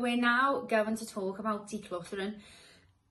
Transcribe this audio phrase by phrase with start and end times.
[0.00, 2.34] we're now going to talk about decluttering.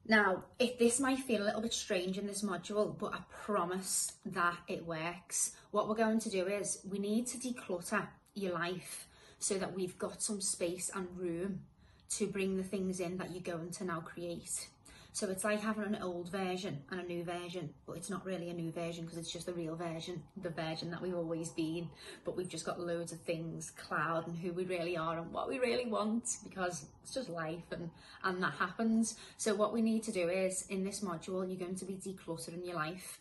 [0.05, 4.12] Now, if this might feel a little bit strange in this module, but I promise
[4.25, 5.54] that it works.
[5.71, 9.07] What we're going to do is we need to declutter your life
[9.39, 11.61] so that we've got some space and room
[12.09, 14.68] to bring the things in that you're going to now create.
[15.14, 18.50] So it's like having an old version and a new version, but it's not really
[18.50, 21.88] a new version because it's just the real version, the version that we've always been.
[22.25, 25.48] But we've just got loads of things cloud and who we really are and what
[25.48, 27.91] we really want because it's just life and,
[28.23, 29.16] and that happens.
[29.38, 32.66] So what we need to do is in this module, you're going to be decluttering
[32.66, 33.20] your life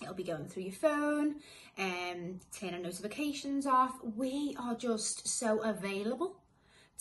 [0.00, 1.34] it'll be going through your phone
[1.76, 6.36] and um, turning notifications off we are just so available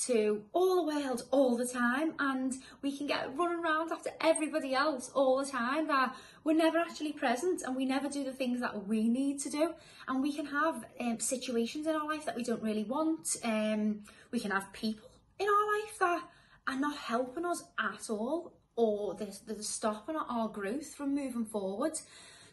[0.06, 4.76] to all the world all the time and we can get running around after everybody
[4.76, 8.60] else all the time that we're never actually present and we never do the things
[8.62, 9.74] that we need to do.
[10.08, 13.38] And we can have um, situations in our life that we don't really want.
[13.44, 16.22] Um, we can have people in our life that
[16.68, 21.94] are not helping us at all or they're, they're stopping our growth from moving forward.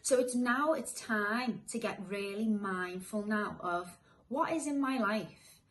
[0.01, 3.97] So it's now it's time to get really mindful now of
[4.29, 5.61] what is in my life.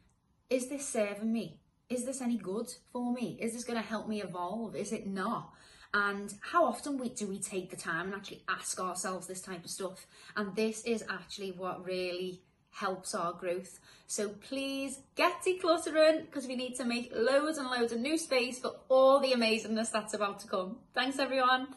[0.50, 3.38] Is this serving me is this any good for me?
[3.40, 4.74] Is this going to help me evolve?
[4.76, 5.52] Is it not?
[5.92, 9.64] And how often we, do we take the time and actually ask ourselves this type
[9.64, 10.06] of stuff?
[10.36, 12.40] And this is actually what really
[12.70, 13.78] helps our growth.
[14.08, 18.58] So please get decluttering because we need to make loads and loads of new space
[18.58, 20.78] for all the amazingness that's about to come.
[20.94, 21.68] Thanks everyone.